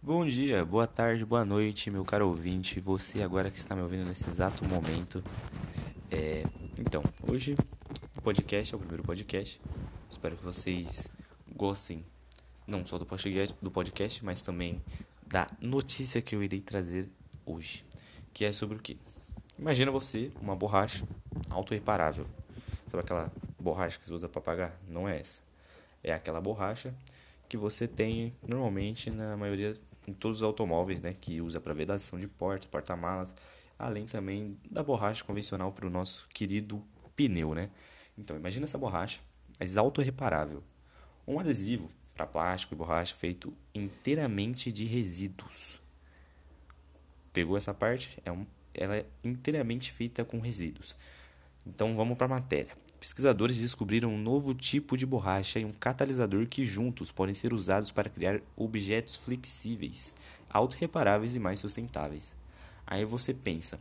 [0.00, 2.78] Bom dia, boa tarde, boa noite, meu caro ouvinte.
[2.78, 5.22] Você agora que está me ouvindo nesse exato momento.
[6.08, 6.44] É,
[6.78, 7.56] então, hoje
[8.16, 9.60] o podcast é o primeiro podcast.
[10.08, 11.10] Espero que vocês
[11.52, 12.04] gostem
[12.64, 14.80] não só do podcast, mas também
[15.26, 17.10] da notícia que eu irei trazer
[17.44, 17.84] hoje,
[18.32, 18.96] que é sobre o quê?
[19.58, 21.04] Imagina você uma borracha
[21.50, 22.24] autorreparável.
[22.86, 24.80] Sabe aquela borracha que você usa para pagar?
[24.88, 25.42] Não é essa.
[26.04, 26.94] É aquela borracha
[27.48, 29.74] que você tem normalmente na maioria
[30.08, 33.34] em todos os automóveis, né, que usa para vedação de porta, porta-malas,
[33.78, 36.82] além também da borracha convencional para o nosso querido
[37.14, 37.70] pneu, né?
[38.16, 39.20] Então, imagina essa borracha,
[39.60, 40.64] mas autorreparável.
[41.26, 45.80] Um adesivo para plástico e borracha feito inteiramente de resíduos.
[47.32, 48.18] Pegou essa parte?
[48.24, 50.96] É um, ela é inteiramente feita com resíduos.
[51.66, 52.72] Então vamos para a matéria.
[53.00, 57.92] Pesquisadores descobriram um novo tipo de borracha e um catalisador que juntos podem ser usados
[57.92, 60.14] para criar objetos flexíveis,
[60.50, 62.34] autorreparáveis e mais sustentáveis.
[62.84, 63.78] Aí você pensa,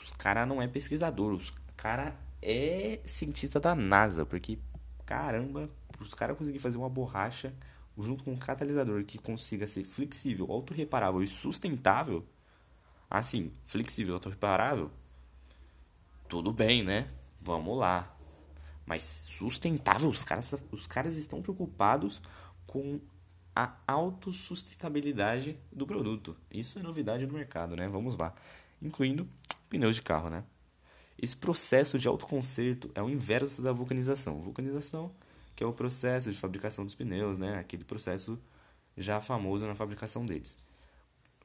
[0.00, 4.58] os cara não é pesquisador, os cara é cientista da NASA, porque
[5.04, 5.68] caramba,
[6.00, 7.52] os caras conseguirem fazer uma borracha
[7.98, 12.24] junto com um catalisador que consiga ser flexível, autorreparável e sustentável,
[13.10, 14.90] assim, flexível, autorreparável,
[16.28, 17.08] tudo bem, né?
[17.46, 18.12] Vamos lá.
[18.84, 22.20] Mas sustentável, os caras, os caras estão preocupados
[22.66, 23.00] com
[23.54, 26.36] a autossustentabilidade do produto.
[26.50, 27.88] Isso é novidade no mercado, né?
[27.88, 28.34] Vamos lá.
[28.82, 29.28] Incluindo
[29.70, 30.42] pneus de carro, né?
[31.16, 34.40] Esse processo de autoconserto é o inverso da vulcanização.
[34.40, 35.12] Vulcanização,
[35.54, 37.60] que é o processo de fabricação dos pneus, né?
[37.60, 38.36] Aquele processo
[38.96, 40.58] já famoso na fabricação deles.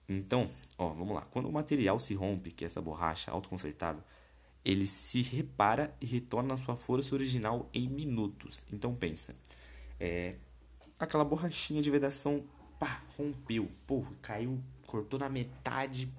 [0.10, 1.22] Então, ó, vamos lá.
[1.30, 4.04] Quando o material se rompe, que é essa borracha autoconsertável,
[4.64, 8.64] ele se repara e retorna à sua força original em minutos.
[8.72, 9.36] Então pensa,
[10.00, 10.36] é,
[11.00, 12.44] aquela borrachinha de vedação,
[12.80, 16.12] pá, rompeu, pô, caiu, cortou na metade,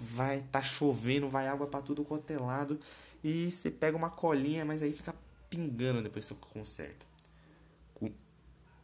[0.00, 2.78] vai, tá chovendo, vai água para tudo quanto é lado,
[3.24, 5.14] e você pega uma colinha, mas aí fica
[5.48, 7.06] pingando depois que você conserta.
[7.94, 8.12] Com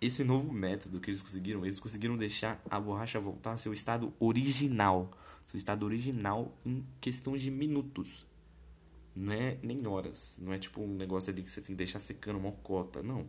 [0.00, 4.12] esse novo método que eles conseguiram, eles conseguiram deixar a borracha voltar ao seu estado
[4.18, 5.10] original,
[5.46, 8.26] seu estado original em questão de minutos
[9.16, 10.36] não é nem horas.
[10.38, 13.02] Não é tipo um negócio ali que você tem que deixar secando uma cota.
[13.02, 13.26] Não.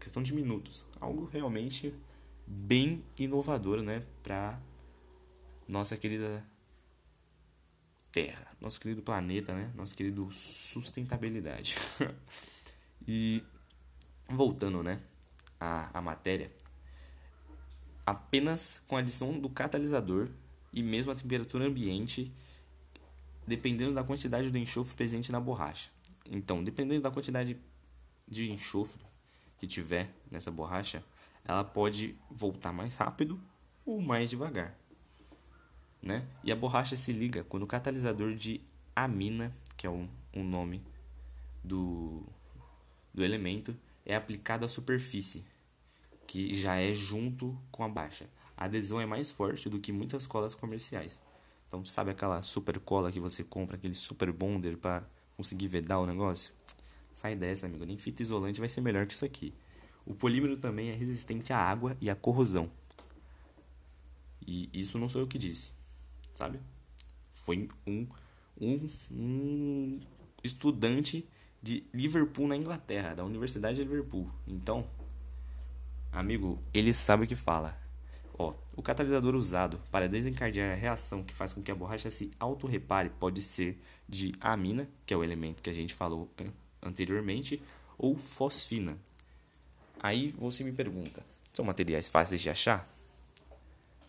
[0.00, 0.86] Questão de minutos.
[0.98, 1.94] Algo realmente
[2.46, 4.02] bem inovador, né?
[4.22, 4.58] Pra
[5.68, 6.42] nossa querida
[8.10, 8.46] Terra.
[8.58, 9.70] Nosso querido planeta, né?
[9.76, 11.76] Nosso querido sustentabilidade.
[13.06, 13.44] e
[14.30, 14.98] voltando, né?
[15.60, 16.50] A, a matéria.
[18.06, 20.30] Apenas com a adição do catalisador
[20.72, 22.32] e mesmo a temperatura ambiente
[23.46, 25.90] dependendo da quantidade do enxofre presente na borracha.
[26.24, 27.58] Então, dependendo da quantidade
[28.26, 29.04] de enxofre
[29.58, 31.04] que tiver nessa borracha,
[31.44, 33.40] ela pode voltar mais rápido
[33.84, 34.78] ou mais devagar.
[36.02, 36.26] Né?
[36.42, 38.60] E a borracha se liga quando o catalisador de
[38.94, 40.82] amina, que é o, um nome
[41.62, 42.22] do,
[43.12, 43.76] do elemento,
[44.06, 45.44] é aplicado à superfície,
[46.26, 48.30] que já é junto com a baixa.
[48.56, 51.20] A adesão é mais forte do que muitas colas comerciais.
[51.70, 55.04] Então, sabe aquela super cola que você compra, aquele super bonder para
[55.36, 56.52] conseguir vedar o negócio?
[57.14, 57.86] Sai dessa, amigo.
[57.86, 59.54] Nem fita isolante vai ser melhor que isso aqui.
[60.04, 62.68] O polímero também é resistente à água e à corrosão.
[64.44, 65.72] E isso não sou eu que disse,
[66.34, 66.58] sabe?
[67.30, 68.04] Foi um,
[68.60, 70.00] um, um
[70.42, 71.24] estudante
[71.62, 74.28] de Liverpool, na Inglaterra, da Universidade de Liverpool.
[74.44, 74.84] Então,
[76.10, 77.78] amigo, ele sabe o que fala.
[78.76, 83.10] O catalisador usado para desencadear a reação que faz com que a borracha se autorrepare
[83.10, 83.78] pode ser
[84.08, 86.30] de amina, que é o elemento que a gente falou
[86.82, 87.62] anteriormente,
[87.98, 88.96] ou fosfina.
[90.02, 92.88] Aí você me pergunta: são materiais fáceis de achar?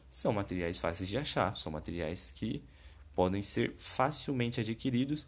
[0.10, 2.64] São materiais fáceis de achar, são materiais que
[3.14, 5.28] podem ser facilmente adquiridos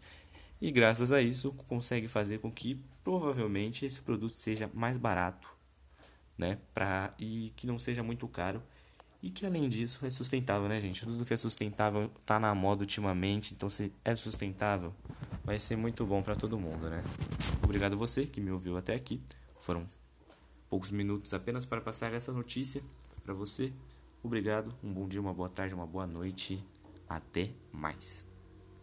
[0.60, 5.48] e graças a isso consegue fazer com que provavelmente esse produto seja mais barato,
[6.38, 6.58] né?
[6.74, 8.62] Pra, e que não seja muito caro
[9.24, 11.02] e que além disso é sustentável, né, gente?
[11.02, 14.92] Tudo que é sustentável tá na moda ultimamente, então se é sustentável,
[15.42, 17.02] vai ser muito bom para todo mundo, né?
[17.62, 19.22] Obrigado você que me ouviu até aqui.
[19.62, 19.88] Foram
[20.68, 22.82] poucos minutos apenas para passar essa notícia
[23.22, 23.72] para você.
[24.22, 26.62] Obrigado, um bom dia, uma boa tarde, uma boa noite.
[27.08, 28.33] Até mais.